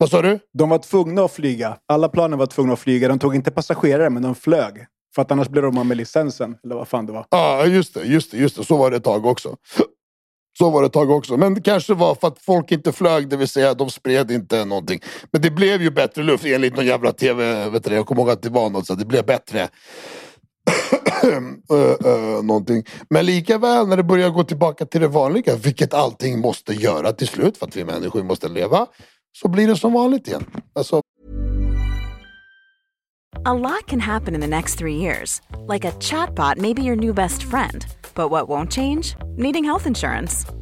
Vad 0.00 0.10
sa 0.10 0.22
du? 0.22 0.38
De 0.52 0.68
var 0.68 0.78
tvungna 0.78 1.24
att 1.24 1.32
flyga. 1.32 1.76
Alla 1.88 2.08
planen 2.08 2.38
var 2.38 2.46
tvungna 2.46 2.72
att 2.72 2.78
flyga. 2.78 3.08
De 3.08 3.18
tog 3.18 3.34
inte 3.34 3.50
passagerare, 3.50 4.10
men 4.10 4.22
de 4.22 4.34
flög. 4.34 4.86
För 5.14 5.22
att 5.22 5.30
annars 5.32 5.48
blev 5.48 5.64
de 5.64 5.78
av 5.78 5.86
med 5.86 5.96
licensen. 5.96 6.56
Eller 6.64 6.74
vad 6.74 6.88
fan 6.88 7.06
det 7.06 7.12
var. 7.12 7.26
Ja, 7.30 7.66
just 7.66 7.94
det, 7.94 8.04
just 8.04 8.30
det, 8.30 8.36
just 8.36 8.56
det. 8.56 8.64
Så 8.64 8.76
var 8.76 8.90
det 8.90 8.96
ett 8.96 9.04
tag 9.04 9.26
också. 9.26 9.56
Så 10.58 10.70
var 10.70 10.82
det 10.82 10.86
ett 10.86 10.92
tag 10.92 11.10
också. 11.10 11.36
Men 11.36 11.54
det 11.54 11.60
kanske 11.60 11.94
var 11.94 12.14
för 12.14 12.28
att 12.28 12.38
folk 12.38 12.72
inte 12.72 12.92
flög, 12.92 13.28
det 13.28 13.36
vill 13.36 13.48
säga 13.48 13.74
de 13.74 13.90
spred 13.90 14.30
inte 14.30 14.64
någonting. 14.64 15.00
Men 15.30 15.42
det 15.42 15.50
blev 15.50 15.82
ju 15.82 15.90
bättre 15.90 16.22
luft 16.22 16.44
enligt 16.44 16.76
någon 16.76 16.86
jävla 16.86 17.12
tv. 17.12 17.68
Vet 17.70 17.84
du, 17.84 17.94
jag 17.94 18.06
kommer 18.06 18.22
ihåg 18.22 18.30
att 18.30 18.42
det 18.42 18.50
var 18.50 18.70
något 18.70 18.86
så 18.86 18.94
det 18.94 19.04
blev 19.06 19.26
bättre. 19.26 19.68
uh, 21.24 21.76
uh, 22.06 22.42
någonting. 22.42 22.84
Men 23.10 23.26
lika 23.26 23.58
väl 23.58 23.88
när 23.88 23.96
det 23.96 24.02
börjar 24.02 24.30
gå 24.30 24.44
tillbaka 24.44 24.86
till 24.86 25.00
det 25.00 25.08
vanliga, 25.08 25.56
vilket 25.56 25.94
allting 25.94 26.40
måste 26.40 26.72
göra 26.72 27.12
till 27.12 27.28
slut 27.28 27.58
för 27.58 27.66
att 27.66 27.76
vi 27.76 27.84
människor 27.84 28.22
måste 28.22 28.48
leva, 28.48 28.86
så 29.38 29.48
blir 29.48 29.66
det 29.66 29.76
som 29.76 29.92
vanligt 29.92 30.28
igen. 30.28 30.44
Alltså, 30.74 31.00
A 33.44 33.54
lot 33.54 33.86
can 33.86 34.00
happen 34.00 34.34
in 34.34 34.40
the 34.40 34.46
next 34.46 34.74
three 34.78 34.96
years. 34.96 35.40
Like 35.66 35.88
a 35.88 35.92
chatbot 35.92 36.58
may 36.58 36.74
be 36.74 36.82
your 36.82 36.96
new 36.96 37.14
best 37.14 37.42
friend. 37.42 37.86
But 38.14 38.30
what 38.30 38.48
won't 38.48 38.70
change? 38.70 39.16
Needing 39.36 39.64
health 39.64 39.86
insurance. 39.86 40.44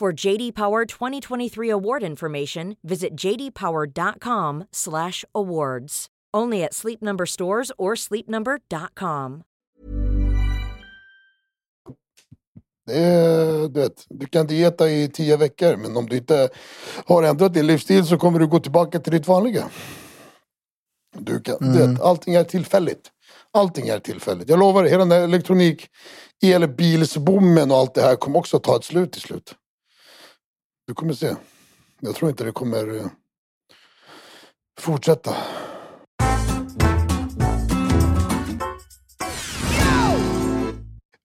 For 0.00 0.26
JD 0.26 0.54
Power 0.54 0.84
2023 0.84 1.70
award 1.70 2.02
information, 2.02 2.76
visit 2.82 3.10
jdpower.com/awards. 3.14 6.06
Only 6.36 6.64
at 6.64 6.74
Sleep 6.74 7.00
Number 7.00 7.26
stores 7.26 7.70
or 7.78 7.94
sleepnumber.com. 7.94 9.42
Du, 12.86 13.68
vet, 13.80 14.04
du 14.08 14.26
kan 14.26 14.46
dieta 14.46 14.90
i 14.90 15.08
tio 15.08 15.36
veckor 15.36 15.76
men 15.76 15.96
om 15.96 16.06
du 16.06 16.16
inte 16.16 16.48
har 17.06 17.22
ändrat 17.22 17.54
din 17.54 17.66
livsstil 17.66 18.06
så 18.06 18.18
kommer 18.18 18.38
du 18.38 18.46
gå 18.46 18.60
tillbaka 18.60 19.00
till 19.00 19.12
ditt 19.12 19.28
vanliga. 19.28 19.70
Du 21.18 21.40
kan, 21.40 21.56
du 21.60 21.86
vet, 21.86 22.00
allting 22.00 22.34
är 22.34 22.44
tillfälligt. 22.44 23.10
Allting 23.52 23.88
är 23.88 23.98
tillfälligt. 23.98 24.48
Jag 24.48 24.58
lovar, 24.58 24.84
hela 24.84 24.98
den 24.98 25.12
här 25.12 25.20
elektronik, 25.20 25.86
elbilsbommen 26.42 27.70
och 27.70 27.76
allt 27.76 27.94
det 27.94 28.02
här 28.02 28.16
kommer 28.16 28.38
också 28.38 28.58
ta 28.58 28.76
ett 28.76 28.84
slut 28.84 29.12
till 29.12 29.22
slut. 29.22 29.54
Du 30.86 30.94
kommer 30.94 31.12
se. 31.12 31.34
Jag 32.00 32.14
tror 32.14 32.30
inte 32.30 32.44
det 32.44 32.52
kommer 32.52 32.96
eh, 32.96 33.06
fortsätta. 34.80 35.36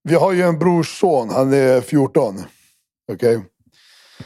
Vi 0.04 0.16
har 0.16 0.32
ju 0.32 0.42
en 0.42 0.60
brorsson, 0.60 1.30
han 1.30 1.54
är 1.54 1.82
14. 1.82 2.44
Okej? 3.12 3.46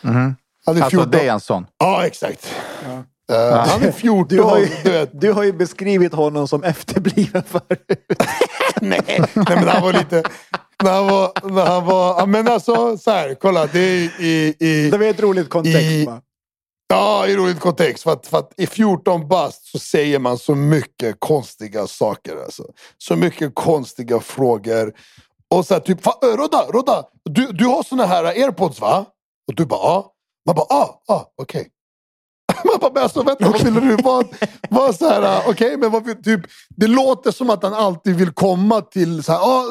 Han 0.01 0.35
är 0.77 0.81
Alltså 0.81 1.05
det 1.05 1.27
är 1.27 1.33
en 1.33 1.39
sån. 1.39 1.65
Ja, 1.77 2.05
exakt. 2.05 2.53
Eh, 3.31 3.67
han 3.67 3.83
är 3.83 3.91
14. 3.91 4.27
Du 4.37 4.43
har, 4.43 4.59
ju, 4.59 5.07
du 5.13 5.31
har 5.31 5.43
ju 5.43 5.53
beskrivit 5.53 6.13
honom 6.13 6.47
som 6.47 6.63
efterbliven 6.63 7.43
förut. 7.43 7.87
nej, 8.81 9.01
nej, 9.07 9.27
men 9.35 9.67
han 9.67 9.81
var 9.81 9.93
lite... 9.93 10.23
När 10.83 10.91
han 10.93 11.07
var... 11.07 11.31
När 11.51 11.65
han 11.65 11.85
var 11.85 12.25
men 12.27 12.47
alltså, 12.47 12.97
så 12.97 13.11
här, 13.11 13.35
kolla. 13.35 13.65
Det 13.67 13.79
är 13.79 14.21
i... 14.21 14.55
i 14.59 14.89
Det 14.89 14.97
var 14.97 15.05
ett 15.05 15.19
roligt 15.19 15.49
kontext. 15.49 15.81
I- 15.81 16.05
va? 16.05 16.21
Ja, 16.87 17.27
i 17.27 17.35
roligt 17.35 17.59
kontext. 17.59 18.03
För 18.03 18.11
att, 18.11 18.27
för 18.27 18.37
att 18.37 18.53
i 18.57 18.67
14 18.67 19.27
bast 19.27 19.65
så 19.65 19.79
säger 19.79 20.19
man 20.19 20.37
så 20.37 20.55
mycket 20.55 21.15
konstiga 21.19 21.87
saker. 21.87 22.35
Alltså. 22.43 22.63
Så 22.97 23.15
mycket 23.15 23.55
konstiga 23.55 24.19
frågor. 24.19 24.93
Och 25.49 25.65
så 25.65 25.73
här, 25.73 25.81
typ, 25.81 26.01
"Fa- 26.05 26.23
äh, 26.33 26.37
Rodda, 26.37 26.65
Rodda, 26.69 27.03
du, 27.25 27.47
du 27.51 27.65
har 27.65 27.83
såna 27.83 28.05
här 28.05 28.23
airpods 28.23 28.79
va? 28.81 29.05
Och 29.47 29.55
du 29.55 29.65
bara 29.65 29.79
ja. 29.79 30.09
Man 30.45 30.55
bara 30.55 30.65
ah, 30.69 31.01
ah 31.07 31.25
okej. 31.41 31.67
Man 32.63 32.77
bara, 32.81 32.91
men 32.93 33.03
alltså 33.03 33.23
vänta, 33.23 33.49
vad 33.49 33.63
vill 33.63 33.73
du? 33.73 33.95
Vad, 34.03 34.25
vad 34.69 34.95
så 34.95 35.09
här, 35.09 35.21
äh, 35.21 35.49
okej, 35.49 35.77
men 35.77 35.91
vad 35.91 36.23
typ, 36.23 36.41
det 36.69 36.87
låter 36.87 37.31
som 37.31 37.49
att 37.49 37.63
han 37.63 37.73
alltid 37.73 38.15
vill 38.15 38.31
komma 38.31 38.81
till 38.81 39.23
så 39.23 39.31
här, 39.31 39.39
ah, 39.39 39.63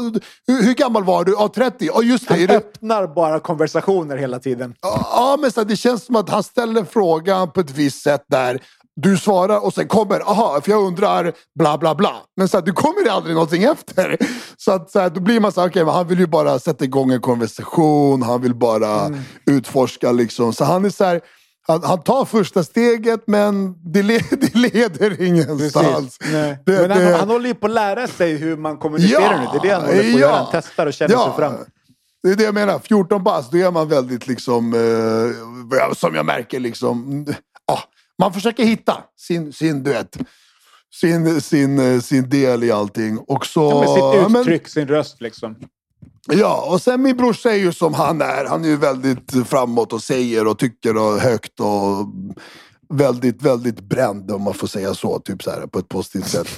hur, 0.46 0.62
hur 0.62 0.74
gammal 0.74 1.04
var 1.04 1.24
du? 1.24 1.32
Ja, 1.32 1.52
30. 1.54 1.86
Ja, 1.86 2.02
just 2.02 2.28
det. 2.28 2.34
Han 2.34 2.46
det 2.46 2.56
öppnar 2.56 3.06
bara 3.06 3.40
konversationer 3.40 4.16
hela 4.16 4.38
tiden. 4.38 4.74
Ja, 4.82 5.38
men 5.40 5.52
så 5.52 5.60
här, 5.60 5.64
det 5.68 5.76
känns 5.76 6.04
som 6.04 6.16
att 6.16 6.30
han 6.30 6.42
ställer 6.42 6.84
frågan 6.84 7.50
på 7.50 7.60
ett 7.60 7.70
visst 7.70 8.02
sätt 8.02 8.24
där 8.28 8.60
du 8.96 9.16
svarar 9.16 9.64
och 9.64 9.74
sen 9.74 9.88
kommer, 9.88 10.20
aha, 10.20 10.60
för 10.60 10.70
jag 10.70 10.82
undrar 10.82 11.32
bla 11.58 11.78
bla 11.78 11.94
bla. 11.94 12.16
Men 12.36 12.48
så 12.48 12.56
här, 12.56 12.64
du 12.64 12.72
kommer 12.72 13.10
aldrig 13.10 13.34
någonting 13.34 13.62
efter. 13.62 14.16
Så 14.56 14.72
att 14.72 14.90
så 14.90 15.00
här, 15.00 15.10
då 15.10 15.20
blir 15.20 15.40
man 15.40 15.52
så 15.52 15.60
här, 15.60 15.68
okej, 15.68 15.84
men 15.84 15.94
han 15.94 16.08
vill 16.08 16.18
ju 16.18 16.26
bara 16.26 16.58
sätta 16.58 16.84
igång 16.84 17.12
en 17.12 17.20
konversation, 17.20 18.22
han 18.22 18.42
vill 18.42 18.54
bara 18.54 19.10
utforska 19.46 20.12
liksom. 20.12 20.52
Så 20.52 20.64
han 20.64 20.84
är 20.84 20.90
så 20.90 21.04
här, 21.04 21.20
han, 21.66 21.82
han 21.82 22.02
tar 22.02 22.24
första 22.24 22.64
steget 22.64 23.20
men 23.26 23.74
det, 23.92 24.02
le, 24.02 24.18
det 24.30 24.54
leder 24.54 25.22
ingenstans. 25.22 26.18
Det- 26.18 26.58
Men 26.66 26.90
han, 26.90 27.00
det- 27.00 27.16
han 27.16 27.28
håller 27.28 27.48
ju 27.48 27.54
på 27.54 27.66
att 27.66 27.72
lära 27.72 28.06
sig 28.06 28.36
hur 28.36 28.56
man 28.56 28.76
kommunicerar 28.76 29.38
nu. 29.38 29.46
Det 29.52 29.58
är 29.58 29.62
det 29.70 29.74
han 29.74 29.82
håller 29.86 30.02
på 30.10 30.14
att 30.16 30.20
göra. 30.20 30.36
Han 30.36 30.46
testar 30.52 30.86
och 30.86 30.92
känner 30.92 31.16
sig 31.16 31.32
fram. 31.36 31.54
Det 32.22 32.28
är 32.30 32.36
det 32.36 32.44
jag 32.44 32.54
menar. 32.54 32.78
14 32.78 33.22
bast, 33.24 33.52
då 33.52 33.58
är 33.58 33.70
man 33.70 33.88
väldigt 33.88 34.26
liksom, 34.26 34.74
eh, 34.74 35.92
som 35.94 36.14
jag 36.14 36.26
märker 36.26 36.60
liksom, 36.60 37.26
ja, 37.66 37.78
man 38.18 38.32
försöker 38.32 38.64
hitta 38.64 38.96
sin, 39.16 39.52
sin 39.52 39.82
du 39.82 39.90
vet, 39.92 40.16
sin, 41.00 41.40
sin, 41.40 41.78
eh, 41.94 42.00
sin 42.00 42.28
del 42.30 42.64
i 42.64 42.70
allting. 42.72 43.18
Och 43.18 43.46
så, 43.46 43.70
Ja, 43.70 43.80
med 43.80 43.88
sitt 44.24 44.32
men- 44.32 44.40
uttryck, 44.40 44.68
sin 44.68 44.88
röst 44.88 45.20
liksom. 45.20 45.56
Ja, 46.28 46.66
och 46.68 46.82
sen 46.82 47.02
min 47.02 47.16
brorsa 47.16 47.50
är 47.50 47.56
ju 47.56 47.72
som 47.72 47.94
han 47.94 48.20
är. 48.20 48.44
Han 48.44 48.64
är 48.64 48.68
ju 48.68 48.76
väldigt 48.76 49.48
framåt 49.48 49.92
och 49.92 50.02
säger 50.02 50.46
och 50.46 50.58
tycker 50.58 50.96
och 50.96 51.20
högt 51.20 51.60
och 51.60 52.06
väldigt, 52.88 53.42
väldigt 53.42 53.80
bränd 53.80 54.30
om 54.30 54.42
man 54.42 54.54
får 54.54 54.66
säga 54.66 54.94
så. 54.94 55.18
Typ 55.18 55.42
så 55.42 55.50
här 55.50 55.66
på 55.66 55.78
ett 55.78 55.88
positivt 55.88 56.28
sätt. 56.28 56.48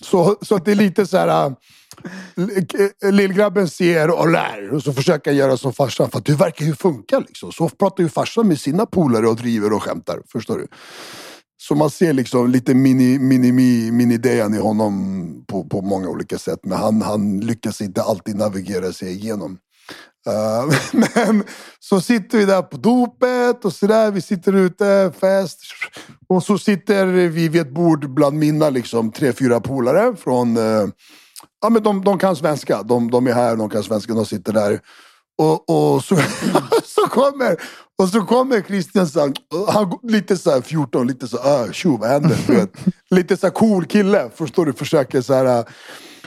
Så, 0.00 0.36
så 0.42 0.54
att 0.54 0.64
det 0.64 0.70
är 0.70 0.76
lite 0.76 1.06
så 1.06 1.16
här. 1.16 1.54
Äh, 3.02 3.12
lillgrabben 3.12 3.68
ser 3.68 4.10
och 4.10 4.28
lär 4.28 4.74
och 4.74 4.82
så 4.82 4.92
försöker 4.92 5.30
han 5.30 5.38
göra 5.38 5.56
som 5.56 5.72
farsan. 5.72 6.10
För 6.10 6.18
att 6.18 6.24
det 6.24 6.34
verkar 6.34 6.64
ju 6.64 6.74
funka 6.74 7.18
liksom. 7.18 7.52
Så 7.52 7.68
pratar 7.68 8.02
ju 8.02 8.08
farsan 8.08 8.48
med 8.48 8.60
sina 8.60 8.86
polare 8.86 9.28
och 9.28 9.36
driver 9.36 9.72
och 9.72 9.82
skämtar. 9.82 10.22
Förstår 10.32 10.58
du? 10.58 10.66
Så 11.70 11.74
man 11.74 11.90
ser 11.90 12.12
liksom 12.12 12.50
lite 12.50 12.74
mini, 12.74 13.18
mini, 13.18 13.52
mini, 13.52 13.90
mini 13.90 14.16
Dejan 14.16 14.54
i 14.54 14.58
honom 14.58 15.44
på, 15.46 15.64
på 15.64 15.80
många 15.82 16.08
olika 16.08 16.38
sätt. 16.38 16.60
Men 16.62 16.78
han, 16.78 17.02
han 17.02 17.40
lyckas 17.40 17.80
inte 17.80 18.02
alltid 18.02 18.36
navigera 18.36 18.92
sig 18.92 19.12
igenom. 19.12 19.58
Uh, 20.28 20.74
men 21.14 21.44
så 21.80 22.00
sitter 22.00 22.38
vi 22.38 22.44
där 22.44 22.62
på 22.62 22.76
dopet 22.76 23.64
och 23.64 23.72
sådär. 23.72 24.10
Vi 24.10 24.20
sitter 24.20 24.52
ute, 24.52 25.12
fest. 25.20 25.60
Och 26.28 26.42
så 26.42 26.58
sitter 26.58 27.06
vi 27.06 27.48
vid 27.48 27.60
ett 27.60 27.74
bord 27.74 28.14
bland 28.14 28.38
mina 28.38 28.70
liksom, 28.70 29.12
tre, 29.12 29.32
fyra 29.32 29.60
polare 29.60 30.16
från... 30.16 30.56
Uh, 30.56 30.88
ja, 31.62 31.70
men 31.70 31.82
de, 31.82 32.04
de 32.04 32.18
kan 32.18 32.36
svenska. 32.36 32.82
De, 32.82 33.10
de 33.10 33.26
är 33.26 33.32
här, 33.32 33.56
de 33.56 33.70
kan 33.70 33.82
svenska, 33.82 34.14
de 34.14 34.26
sitter 34.26 34.52
där. 34.52 34.80
Och, 35.40 35.70
och 35.70 36.04
så, 36.04 36.16
så 36.84 37.00
kommer 37.08 37.56
och 37.98 38.08
så 38.08 38.20
kommer 38.20 38.62
Christian 38.62 39.08
så 39.08 39.20
här, 39.20 39.32
han 39.72 39.98
lite 40.02 40.36
så 40.36 40.50
här 40.50 40.60
14, 40.60 41.06
lite 41.06 41.28
så 41.28 41.42
här, 41.42 41.72
tjo 41.72 41.96
vad 41.96 42.08
händer? 42.08 42.38
Du 42.46 42.54
vet. 42.54 42.72
Lite 43.10 43.36
så 43.36 43.46
här 43.46 43.54
cool 43.54 43.84
kille, 43.84 44.30
förstår 44.34 44.66
du? 44.66 44.72
Försöker 44.72 45.20
så 45.20 45.34
här. 45.34 45.64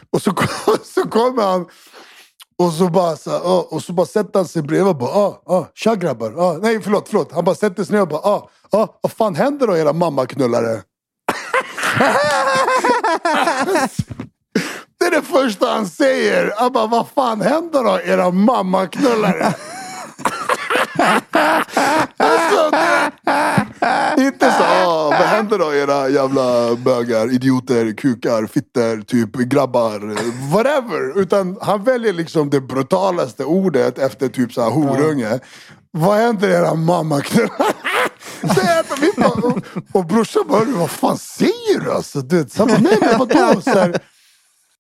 Och 0.10 0.22
så, 0.22 0.34
så 0.84 1.02
kommer 1.10 1.44
han 1.44 1.66
och 2.58 2.74
så 2.74 2.90
bara, 2.90 3.16
så 3.16 3.32
här, 3.32 3.40
ah, 3.44 3.68
och 3.70 3.84
så 3.84 3.94
bara 3.94 4.06
sätter 4.06 4.40
han 4.40 4.48
sig 4.48 4.62
bredvid 4.62 4.88
och 4.88 4.98
bara 4.98 5.12
ah, 5.12 5.44
ah, 5.46 5.66
tja 5.74 5.96
grabbar. 5.96 6.34
Ah, 6.38 6.58
nej 6.62 6.82
förlåt, 6.82 7.08
förlåt. 7.10 7.32
Han 7.32 7.46
bara 7.46 7.56
sätter 7.56 7.84
sig 7.84 7.96
ner 7.96 8.02
och 8.02 8.08
bara 8.08 8.22
ah, 8.22 8.50
ah, 8.72 8.88
vad 9.02 9.12
fan 9.12 9.36
händer 9.36 9.68
då 9.68 9.78
era 9.78 9.94
mammaknullare? 9.94 10.82
Det 15.14 15.18
är 15.18 15.22
det 15.22 15.28
första 15.28 15.68
han 15.68 15.88
säger. 15.88 16.54
Han 16.58 16.72
bara, 16.72 16.88
vad 16.88 17.08
fan 17.16 17.42
händer 17.42 17.84
då 17.84 18.00
era 18.06 18.32
mammaknullare? 18.32 19.54
alltså, 22.18 22.72
inte 24.18 24.52
så, 24.52 24.64
"Åh, 24.86 25.10
vad 25.10 25.28
händer 25.28 25.60
då 25.60 25.74
era 25.74 26.10
jävla 26.10 26.76
bögar, 26.76 27.34
idioter, 27.34 27.98
kukar, 27.98 28.46
fitter, 28.48 29.02
typ 29.02 29.36
grabbar, 29.36 30.00
whatever. 30.54 31.20
Utan 31.20 31.58
han 31.62 31.84
väljer 31.84 32.14
liksom 32.14 32.50
det 32.50 32.62
brutalaste 32.62 33.46
ordet 33.46 34.00
efter 34.00 34.28
typ 34.28 34.54
så 34.54 34.62
här 34.62 34.70
horunge. 34.70 35.40
Vad 35.92 36.18
händer 36.18 36.50
era 36.50 36.76
mammaknullar? 36.76 37.74
Det 38.42 38.62
är 38.62 39.02
vi 39.02 39.12
bara, 39.18 39.30
och, 39.30 39.60
och 39.94 40.06
brorsan 40.06 40.44
bara, 40.48 40.64
vad 40.66 40.92
fan 40.92 41.18
säger 41.18 41.80
du 41.86 41.92
alltså? 41.92 42.22
Du 42.22 42.46
så 42.50 42.66
bara, 42.66 42.78
nej 42.78 42.98
men 43.02 43.20
vadå? 43.20 43.62
Så 43.62 43.70
här, 43.70 44.00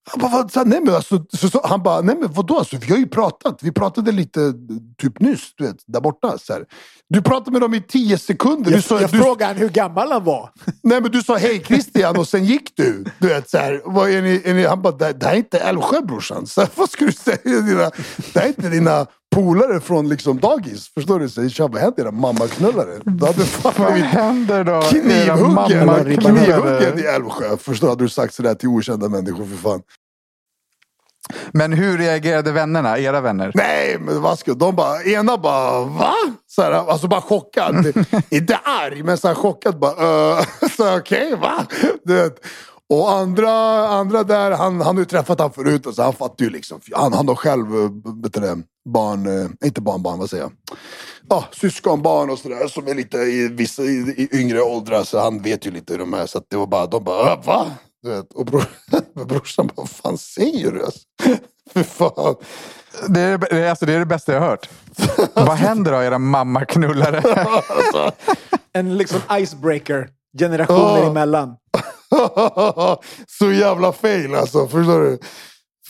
han 0.05 0.19
bara, 0.19 0.31
vad, 0.31 0.67
nej 0.67 0.81
men 0.81 0.95
alltså, 0.95 1.25
så, 1.33 1.49
så, 1.49 1.61
han 1.63 1.83
bara, 1.83 2.01
nej 2.01 2.15
men 2.15 2.33
vadå? 2.33 2.57
Alltså, 2.57 2.77
vi 2.77 2.91
har 2.91 2.97
ju 2.97 3.07
pratat. 3.07 3.63
Vi 3.63 3.71
pratade 3.71 4.11
lite 4.11 4.53
typ 5.01 5.19
nyss, 5.19 5.55
du 5.55 5.63
vet, 5.63 5.75
där 5.87 6.01
borta. 6.01 6.37
Så 6.37 6.53
här. 6.53 6.65
Du 7.09 7.21
pratade 7.21 7.51
med 7.51 7.61
dem 7.61 7.73
i 7.73 7.81
tio 7.81 8.17
sekunder. 8.17 8.71
Du 8.71 8.77
Jag, 8.77 8.83
sa, 8.83 9.01
jag 9.01 9.11
du, 9.11 9.17
frågade 9.17 9.59
hur 9.59 9.69
gammal 9.69 10.11
han 10.11 10.23
var. 10.23 10.49
nej 10.83 11.01
men 11.01 11.11
du 11.11 11.23
sa 11.23 11.37
hej 11.37 11.63
Christian 11.65 12.17
och 12.17 12.27
sen 12.27 12.45
gick 12.45 12.75
du. 12.75 13.05
Du 13.19 13.27
vet, 13.27 13.49
så 13.49 13.57
här, 13.57 13.81
vad 13.85 14.09
är 14.09 14.21
ni, 14.21 14.41
är 14.45 14.53
ni, 14.53 14.65
han 14.65 14.81
bara, 14.81 14.93
det, 14.93 15.13
det 15.13 15.25
här 15.25 15.33
är 15.33 15.37
inte 15.37 15.59
Älvsjö 15.59 16.01
brorsan. 16.01 16.47
Så 16.47 16.61
här, 16.61 16.69
vad 16.75 16.89
ska 16.89 17.05
du 17.05 17.11
säga? 17.11 17.37
Dina, 17.43 17.91
det 18.33 18.39
här 18.39 18.43
är 18.43 18.47
inte 18.47 18.69
dina 18.69 19.07
polare 19.33 19.79
från 19.79 20.09
liksom 20.09 20.39
dagis. 20.39 20.93
Förstår 20.93 21.19
du? 21.19 21.29
Så, 21.29 21.41
jag 21.41 21.51
tja, 21.51 21.67
vad 21.67 21.81
händer 21.81 22.03
era 22.03 22.11
mammaknullare? 22.11 22.99
Du 23.03 23.25
hade 23.25 23.45
fan 23.45 23.73
Vad 23.77 23.93
händer 23.93 24.63
då? 24.63 24.81
Knivhuggen, 24.81 26.17
knivhuggen 26.17 26.99
i 26.99 27.01
Älvsjö. 27.01 27.57
Förstår 27.57 27.87
du? 27.87 27.91
Hade 27.91 28.03
du 28.03 28.09
sagt 28.09 28.33
sådär 28.33 28.55
till 28.55 28.69
okända 28.69 29.09
människor 29.09 29.45
för 29.45 29.57
fan. 29.57 29.81
Men 31.51 31.73
hur 31.73 31.97
reagerade 31.97 32.51
vännerna, 32.51 32.99
era 32.99 33.21
vänner? 33.21 33.51
Nej, 33.55 33.97
men 33.99 34.21
vad 34.21 34.39
ska 34.39 34.53
de 34.53 34.75
bara, 34.75 35.03
ena 35.03 35.37
bara 35.37 35.83
va? 35.83 36.13
Så 36.47 36.61
här, 36.61 36.71
alltså 36.71 37.07
bara 37.07 37.21
chockad. 37.21 37.85
Inte 38.29 38.55
arg, 38.55 39.03
men 39.03 39.17
så 39.17 39.27
här 39.27 39.35
chockad 39.35 39.79
bara, 39.79 39.91
uh, 39.91 40.45
så 40.77 40.97
okej 40.97 41.33
okay, 41.33 41.35
va? 41.35 41.65
Du 42.03 42.13
vet. 42.13 42.35
Och 42.89 43.11
andra, 43.11 43.51
andra 43.87 44.23
där, 44.23 44.51
han, 44.51 44.81
han 44.81 44.95
har 44.95 45.01
ju 45.01 45.05
träffat 45.05 45.39
han 45.39 45.51
förut 45.51 45.85
och 45.85 45.95
så 45.95 46.03
han 46.03 46.13
fattar 46.13 46.45
ju 46.45 46.49
liksom. 46.51 46.79
Han, 46.91 47.13
han 47.13 47.27
har 47.27 47.35
själv 47.35 47.75
eh, 47.75 47.89
vet 48.23 48.33
du 48.33 48.39
barn, 48.89 49.27
eh, 49.41 49.49
inte 49.67 49.81
barnbarn, 49.81 50.19
vad 50.19 50.29
säger 50.29 50.43
jag? 50.43 50.51
Ja, 51.29 51.45
syskonbarn 51.51 52.29
och 52.29 52.39
sådär 52.39 52.67
som 52.67 52.87
är 52.87 52.95
lite 52.95 53.17
i 53.17 53.47
vissa 53.47 53.83
i, 53.83 53.87
i 54.17 54.39
yngre 54.41 54.61
åldrar 54.61 55.03
så 55.03 55.19
han 55.19 55.41
vet 55.41 55.65
ju 55.65 55.71
lite 55.71 55.93
hur 55.93 55.99
de 55.99 56.13
är. 56.13 56.25
Så 56.25 56.37
att 56.37 56.45
det 56.49 56.57
var 56.57 56.67
bara, 56.67 56.85
de 56.87 57.03
bara, 57.03 57.33
"Äh, 57.33 57.45
va? 57.45 57.65
Du 58.03 58.09
vet, 58.09 58.33
och 58.33 58.45
bror, 58.45 58.65
brorsan 59.25 59.67
bara, 59.67 59.73
vad 59.75 59.89
fan 59.89 60.17
säger 60.17 60.71
du? 60.71 60.83
Alltså? 60.85 60.99
Fy 61.73 61.83
fan. 61.83 62.35
Det 63.07 63.19
är 63.21 63.37
det, 63.37 63.69
alltså, 63.69 63.85
det 63.85 63.93
är 63.93 63.99
det 63.99 64.05
bästa 64.05 64.33
jag 64.33 64.39
har 64.39 64.47
hört. 64.47 64.69
Vad 65.33 65.49
händer 65.57 65.91
då, 65.91 66.01
era 66.03 66.19
mammaknullare? 66.19 67.21
Alltså. 67.69 68.11
En 68.73 68.97
liksom 68.97 69.19
icebreaker. 69.31 70.09
Generationer 70.39 70.97
Ja. 71.03 71.09
emellan. 71.09 71.55
så 73.39 73.51
jävla 73.51 73.91
fail 73.91 74.35
alltså, 74.35 74.67
förstår 74.67 75.01
du? 75.01 75.19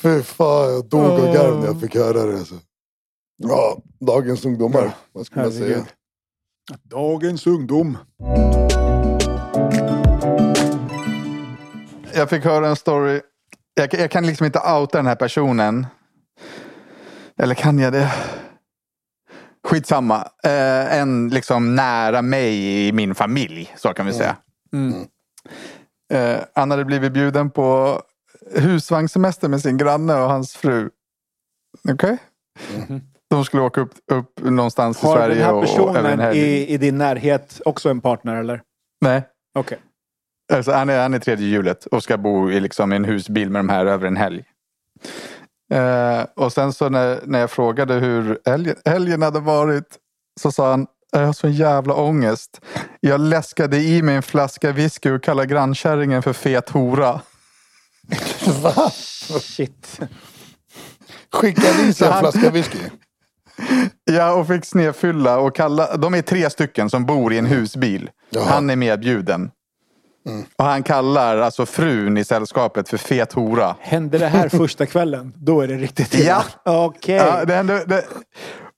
Fy 0.02 0.24
fan, 0.24 0.74
jag 0.74 0.90
dog 0.90 1.02
av 1.06 1.34
garv 1.34 1.60
när 1.60 1.66
jag 1.66 1.82
fick 1.82 1.96
höra 1.96 2.26
det. 2.26 2.38
Alltså. 2.38 2.56
Ja, 3.46 3.78
dagens 4.00 4.46
ungdomar, 4.46 4.96
vad 5.12 5.26
ska 5.26 5.40
man 5.40 5.52
säga? 5.52 5.86
Dagens 6.84 7.48
ungdom. 7.48 7.98
Jag 12.14 12.30
fick 12.30 12.44
höra 12.44 12.68
en 12.68 12.76
story. 12.76 13.22
Jag, 13.74 13.94
jag 13.94 14.12
kan 14.12 14.26
liksom 14.26 14.46
inte 14.46 14.60
outa 14.60 14.98
den 14.98 15.08
här 15.08 15.16
personen. 15.16 15.88
Eller 17.38 17.56
kan 17.56 17.80
jag 17.80 17.94
det? 17.94 18.12
Skitsamma. 19.68 20.28
Eh, 20.44 21.00
en 21.00 21.30
liksom 21.30 21.76
nära 21.76 22.22
mig 22.22 22.88
i 22.88 22.92
min 22.92 23.16
familj, 23.16 23.74
så 23.78 23.94
kan 23.94 24.06
vi 24.06 24.14
säga. 24.14 24.38
Eh, 26.14 26.40
han 26.56 26.72
hade 26.72 26.86
blivit 26.86 27.14
bjuden 27.14 27.52
på 27.52 28.02
husvagnssemester 28.56 29.50
med 29.50 29.62
sin 29.62 29.78
granne 29.78 30.14
och 30.16 30.30
hans 30.30 30.56
fru. 30.56 30.90
Okej? 31.90 32.18
De 33.36 33.46
skulle 33.46 33.64
åka 33.64 33.82
upp, 33.82 33.94
upp 34.12 34.40
någonstans 34.42 35.04
i 35.04 35.06
Har 35.06 35.16
Sverige 35.16 35.36
den 35.36 35.44
här 35.44 35.54
och, 35.54 35.58
och 35.58 35.66
personen 35.66 36.20
helg. 36.20 36.40
i, 36.40 36.74
i 36.74 36.78
din 36.78 36.98
närhet 36.98 37.62
också 37.66 37.90
en 37.90 38.02
partner 38.02 38.36
eller? 38.36 38.62
Nej. 39.02 39.24
Okej. 39.60 39.78
Alltså, 40.54 40.72
han, 40.72 40.90
är, 40.90 41.02
han 41.02 41.14
är 41.14 41.20
tredje 41.20 41.48
hjulet 41.48 41.86
och 41.86 42.04
ska 42.04 42.18
bo 42.18 42.52
i 42.52 42.60
liksom 42.60 42.92
en 42.92 43.06
husbil 43.06 43.50
med 43.50 43.60
de 43.60 43.70
här 43.70 43.86
över 43.86 44.08
en 44.08 44.18
helg. 44.18 44.44
Eh, 45.74 46.26
och 46.36 46.54
sen 46.54 46.74
så 46.74 46.90
när, 46.90 47.20
när 47.24 47.40
jag 47.40 47.52
frågade 47.52 47.94
hur 47.94 48.40
helgen, 48.46 48.76
helgen 48.86 49.22
hade 49.22 49.40
varit 49.40 49.98
så 50.42 50.52
sa 50.52 50.70
han 50.72 50.88
jag 51.12 51.26
har 51.26 51.34
sån 51.34 51.52
jävla 51.52 51.94
ångest. 51.94 52.62
Jag 53.00 53.22
läskade 53.22 53.78
i 53.78 54.02
mig 54.02 54.16
en 54.16 54.24
flaska 54.24 54.72
whisky 54.72 55.12
och 55.12 55.24
kallade 55.24 55.48
grannkärringen 55.48 56.24
för 56.24 56.34
fet 56.34 56.70
hora. 56.70 57.22
Va? 58.62 58.90
Shit. 59.42 60.00
Skickade 61.32 61.82
i 61.84 61.94
sig 61.94 62.08
en 62.08 62.20
flaska 62.20 62.50
whisky? 62.50 62.80
Ja, 64.06 64.34
och 64.34 64.48
fick 64.48 64.66
snedfylla 64.66 65.38
och 65.38 65.56
kalla... 65.56 65.98
De 65.98 66.14
är 66.14 66.22
tre 66.22 66.50
stycken 66.50 66.90
som 66.90 67.06
bor 67.06 67.34
i 67.34 67.38
en 67.38 67.46
husbil. 67.46 68.10
Jaha. 68.30 68.44
Han 68.44 68.70
är 68.70 68.76
medbjuden. 68.76 69.52
Och 70.58 70.66
han 70.66 70.84
kallar 70.84 71.38
alltså 71.38 71.66
frun 71.66 72.18
i 72.18 72.24
sällskapet 72.24 72.90
för 72.90 72.98
fet 72.98 73.34
hora. 73.34 73.76
Hände 73.80 74.18
det 74.18 74.28
här 74.28 74.50
första 74.50 74.86
kvällen? 74.86 75.34
Då 75.36 75.62
är 75.62 75.68
det 75.68 75.78
riktigt 75.78 76.14
illa. 76.14 76.46
Okej. 76.66 77.16
Ja, 77.16 77.46
det 77.46 77.54
hände, 77.54 77.86
det, 77.86 78.06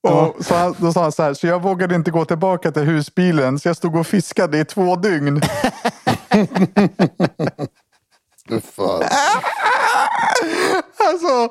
och 0.07 0.45
så 0.45 0.55
han, 0.55 0.75
då 0.77 0.93
sa 0.93 1.01
han 1.01 1.11
så 1.11 1.23
här, 1.23 1.33
så 1.33 1.47
jag 1.47 1.61
vågade 1.61 1.95
inte 1.95 2.11
gå 2.11 2.25
tillbaka 2.25 2.71
till 2.71 2.81
husbilen 2.81 3.59
så 3.59 3.69
jag 3.69 3.77
stod 3.77 3.95
och 3.95 4.07
fiskade 4.07 4.59
i 4.59 4.65
två 4.65 4.95
dygn. 4.95 5.41
Alltså, 11.07 11.49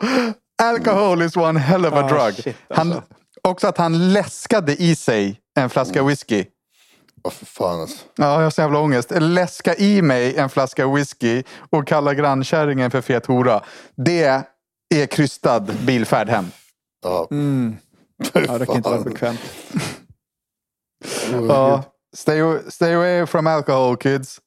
alcohol 0.62 1.22
is 1.22 1.36
one 1.36 1.58
hell 1.60 1.86
of 1.86 1.92
a 1.92 2.00
Ah, 2.04 2.08
drug. 2.08 2.34
shit, 2.34 2.56
han, 2.68 2.92
alltså. 2.92 3.02
också 3.42 3.66
att 3.66 3.78
han 3.78 4.12
läskade 4.12 4.82
i 4.82 4.96
sig 4.96 5.40
en 5.58 5.70
flaska 5.70 6.02
whisky. 6.02 6.44
Åh 7.24 7.32
fy 7.32 7.46
fan 7.46 7.80
alltså. 7.80 7.96
Ja, 8.16 8.24
jag 8.34 8.40
har 8.42 8.50
så 8.50 8.60
jävla 8.60 8.78
ångest. 8.78 9.12
Läska 9.18 9.74
i 9.74 10.02
mig 10.02 10.36
en 10.36 10.48
flaska 10.50 10.86
whisky 10.88 11.42
och 11.70 11.86
kalla 11.86 12.14
grannkärringen 12.14 12.90
för 12.90 13.00
fet 13.00 13.26
hora. 13.26 13.62
Det 13.96 14.44
är 14.94 15.06
krystad 15.06 15.60
bilfärd 15.60 16.28
hem. 16.28 16.46
Ja. 17.02 17.28
Mm. 17.30 17.76
Ja, 18.34 18.58
det 18.58 18.66
kan 18.66 18.76
inte 18.76 18.90
vara 18.90 19.00
bekvämt. 19.00 19.40
Ja, 21.48 21.82
stay, 22.16 22.40
stay 22.68 22.94
away 22.94 23.26
from 23.26 23.46
alcohol 23.46 23.96
kids. 23.96 24.40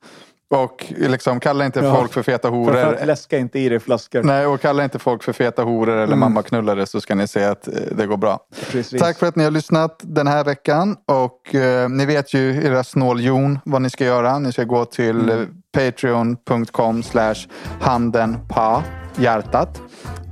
Och 0.50 0.86
liksom 0.98 1.40
kalla 1.40 1.66
inte 1.66 1.80
Ja. 1.80 1.96
folk 1.96 2.14
för 2.14 2.24
feta 2.24 2.50
horor. 2.50 3.06
läska 3.06 3.38
inte 3.38 3.60
i 3.60 3.70
dig 3.70 3.80
flaskor. 3.80 4.24
Nej, 4.24 4.46
och 4.46 4.62
kalla 4.62 4.84
inte 4.84 5.00
folk 5.00 5.24
för 5.24 5.34
feta 5.34 5.64
horor 5.64 5.90
eller 5.94 6.04
Mm. 6.04 6.20
mammaknullare 6.20 6.86
så 6.86 7.02
ska 7.02 7.16
ni 7.16 7.28
se 7.28 7.44
att 7.44 7.68
eh, 7.68 7.74
det 7.92 8.06
går 8.06 8.18
bra. 8.18 8.40
Precis. 8.72 9.02
Tack 9.02 9.18
för 9.20 9.28
att 9.28 9.36
ni 9.36 9.44
har 9.44 9.52
lyssnat 9.52 10.00
den 10.04 10.28
här 10.28 10.44
veckan. 10.44 10.96
Och 11.06 11.56
eh, 11.56 11.90
ni 11.90 12.06
vet 12.06 12.34
ju, 12.34 12.66
era 12.66 12.84
snåljon, 12.84 13.60
vad 13.66 13.82
ni 13.82 13.90
ska 13.90 14.06
göra. 14.06 14.40
Ni 14.40 14.52
ska 14.52 14.64
gå 14.64 14.86
till 14.86 15.30
eh, 15.30 15.36
patreon.com 15.78 17.04
slash 17.04 17.36
handen 17.82 18.38
pa 18.50 18.84
hjärtat. 19.16 19.82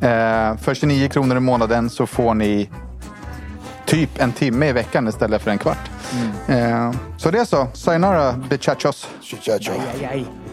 Eh, 0.01 0.57
för 0.57 0.73
29 0.73 1.07
kronor 1.09 1.37
i 1.37 1.39
månaden 1.39 1.89
så 1.89 2.05
får 2.07 2.33
ni 2.33 2.69
typ 3.85 4.21
en 4.21 4.31
timme 4.31 4.69
i 4.69 4.73
veckan 4.73 5.07
istället 5.07 5.41
för 5.41 5.51
en 5.51 5.57
kvart. 5.57 5.89
Eh, 6.47 6.91
så 7.17 7.31
det 7.31 7.39
är 7.39 7.45
så. 7.45 7.67
Sayonara, 7.73 8.33
bichachos. 8.49 9.07
Chichacho. 9.21 9.71
Aj, 9.71 9.79
aj, 10.01 10.05
aj. 10.05 10.44